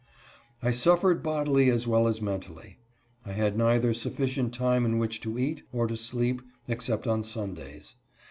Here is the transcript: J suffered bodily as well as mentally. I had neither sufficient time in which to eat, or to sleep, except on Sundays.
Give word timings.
J 0.63 0.71
suffered 0.71 1.21
bodily 1.21 1.69
as 1.69 1.87
well 1.87 2.07
as 2.07 2.23
mentally. 2.23 2.79
I 3.23 3.33
had 3.33 3.55
neither 3.55 3.93
sufficient 3.93 4.51
time 4.51 4.83
in 4.83 4.97
which 4.97 5.21
to 5.21 5.37
eat, 5.37 5.61
or 5.71 5.85
to 5.85 5.95
sleep, 5.95 6.41
except 6.67 7.05
on 7.05 7.21
Sundays. 7.21 7.93